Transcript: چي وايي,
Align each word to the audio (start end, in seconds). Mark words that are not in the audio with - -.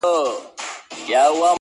چي 1.03 1.21
وايي, 1.37 1.49